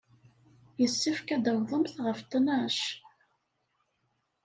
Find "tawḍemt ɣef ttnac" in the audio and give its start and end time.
1.45-2.79